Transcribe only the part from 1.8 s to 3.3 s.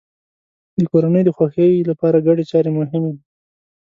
لپاره ګډې چارې مهمې دي.